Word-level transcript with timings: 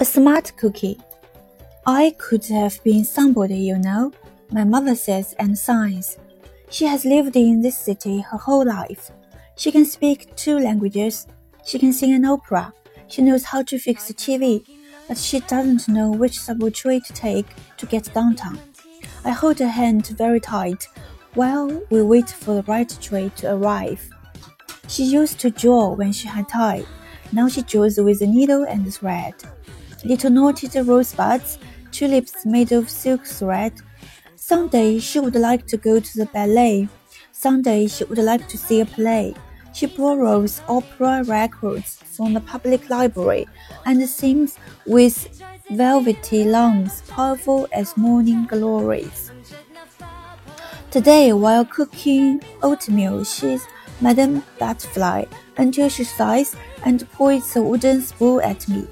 A 0.00 0.04
smart 0.04 0.52
cookie. 0.56 0.96
I 1.84 2.14
could 2.18 2.46
have 2.46 2.80
been 2.84 3.04
somebody, 3.04 3.56
you 3.56 3.78
know, 3.78 4.12
my 4.52 4.62
mother 4.62 4.94
says 4.94 5.34
and 5.40 5.58
sighs. 5.58 6.18
She 6.70 6.84
has 6.84 7.04
lived 7.04 7.34
in 7.34 7.62
this 7.62 7.76
city 7.76 8.20
her 8.20 8.36
whole 8.36 8.64
life. 8.64 9.10
She 9.56 9.72
can 9.72 9.84
speak 9.84 10.36
two 10.36 10.60
languages. 10.60 11.26
She 11.64 11.80
can 11.80 11.92
sing 11.92 12.12
an 12.12 12.24
opera. 12.24 12.72
She 13.08 13.22
knows 13.22 13.42
how 13.42 13.62
to 13.64 13.76
fix 13.76 14.08
a 14.08 14.14
TV, 14.14 14.64
but 15.08 15.18
she 15.18 15.40
doesn't 15.40 15.88
know 15.88 16.12
which 16.12 16.38
subway 16.38 16.70
to 16.70 17.12
take 17.12 17.48
to 17.76 17.86
get 17.86 18.14
downtown. 18.14 18.60
I 19.24 19.32
hold 19.32 19.58
her 19.58 19.66
hand 19.66 20.06
very 20.06 20.38
tight 20.38 20.86
while 21.34 21.82
we 21.90 22.02
wait 22.02 22.30
for 22.30 22.54
the 22.54 22.62
right 22.70 22.96
train 23.00 23.30
to 23.38 23.52
arrive. 23.52 24.08
She 24.86 25.02
used 25.02 25.40
to 25.40 25.50
draw 25.50 25.92
when 25.94 26.12
she 26.12 26.28
had 26.28 26.48
time. 26.48 26.86
Now 27.32 27.48
she 27.48 27.62
draws 27.62 27.98
with 27.98 28.22
a 28.22 28.28
needle 28.28 28.62
and 28.62 28.94
thread 28.94 29.34
little 30.04 30.30
knotted 30.30 30.74
rosebuds, 30.86 31.58
tulips 31.92 32.44
made 32.46 32.72
of 32.72 32.88
silk 32.90 33.24
thread. 33.24 33.72
Someday 34.36 34.98
she 34.98 35.20
would 35.20 35.34
like 35.34 35.66
to 35.66 35.76
go 35.76 36.00
to 36.00 36.16
the 36.16 36.26
ballet. 36.26 36.88
Someday 37.32 37.86
she 37.86 38.04
would 38.04 38.18
like 38.18 38.48
to 38.48 38.58
see 38.58 38.80
a 38.80 38.86
play. 38.86 39.34
She 39.72 39.86
borrows 39.86 40.60
opera 40.68 41.22
records 41.24 41.96
from 42.04 42.34
the 42.34 42.40
public 42.40 42.88
library 42.90 43.46
and 43.84 44.08
sings 44.08 44.56
with 44.86 45.40
velvety 45.70 46.44
lungs 46.44 47.02
powerful 47.08 47.68
as 47.72 47.96
morning 47.96 48.46
glories. 48.46 49.30
Today, 50.90 51.32
while 51.34 51.64
cooking 51.66 52.42
oatmeal, 52.62 53.22
she's 53.22 53.66
Madame 54.00 54.42
Butterfly 54.58 55.24
until 55.58 55.88
she 55.88 56.04
sighs 56.04 56.56
and 56.84 57.10
points 57.12 57.54
a 57.56 57.62
wooden 57.62 58.00
spoon 58.00 58.40
at 58.40 58.66
me. 58.68 58.86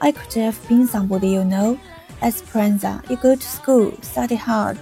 I 0.00 0.12
could 0.12 0.32
have 0.34 0.68
been 0.68 0.86
somebody 0.86 1.28
you 1.28 1.44
know. 1.44 1.78
Esperanza, 2.22 3.02
you 3.08 3.16
go 3.16 3.34
to 3.34 3.46
school, 3.46 3.92
study 4.02 4.34
hard. 4.34 4.78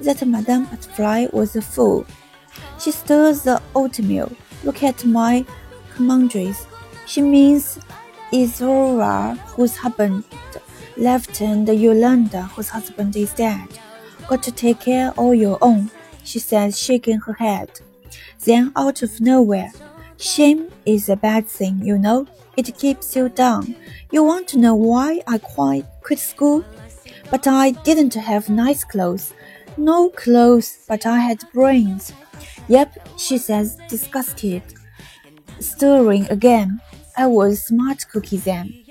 That 0.00 0.26
Madame 0.26 0.64
Butterfly 0.66 1.28
was 1.32 1.56
a 1.56 1.62
fool. 1.62 2.06
She 2.78 2.90
stirs 2.90 3.42
the 3.42 3.60
oatmeal. 3.74 4.32
Look 4.64 4.82
at 4.82 5.04
my 5.04 5.44
comadres. 5.94 6.66
She 7.06 7.22
means 7.22 7.78
Izaura, 8.32 9.38
whose 9.54 9.76
husband 9.76 10.24
left, 10.96 11.40
and 11.40 11.68
Yolanda, 11.68 12.42
whose 12.42 12.68
husband 12.70 13.16
is 13.16 13.32
dead. 13.32 13.68
Got 14.28 14.42
to 14.44 14.52
take 14.52 14.80
care 14.80 15.12
all 15.16 15.34
your 15.34 15.58
own, 15.60 15.90
she 16.24 16.38
said, 16.38 16.74
shaking 16.74 17.20
her 17.20 17.34
head. 17.34 17.80
Then, 18.44 18.72
out 18.76 19.02
of 19.02 19.20
nowhere, 19.20 19.72
shame 20.18 20.68
is 20.86 21.08
a 21.08 21.16
bad 21.16 21.48
thing, 21.48 21.80
you 21.84 21.98
know. 21.98 22.26
It 22.56 22.76
keeps 22.78 23.16
you 23.16 23.28
down. 23.28 23.74
You 24.12 24.22
want 24.22 24.48
to 24.48 24.58
know 24.58 24.74
why 24.74 25.22
I 25.26 25.38
quite 25.38 25.86
quit 26.02 26.18
school? 26.18 26.64
But 27.30 27.46
I 27.46 27.70
didn't 27.70 28.14
have 28.14 28.48
nice 28.48 28.84
clothes. 28.84 29.32
No 29.76 30.10
clothes, 30.10 30.78
but 30.88 31.04
I 31.06 31.18
had 31.18 31.42
brains. 31.52 32.12
Yep, 32.68 33.08
she 33.18 33.38
says, 33.38 33.76
disgusted. 33.88 34.62
Stirring 35.58 36.26
again. 36.30 36.80
I 37.16 37.26
was 37.26 37.64
smart 37.66 38.04
cookie 38.10 38.38
then. 38.38 38.83